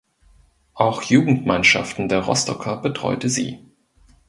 [0.73, 3.59] Auch Jugendmannschaften der Rostocker betreute sie.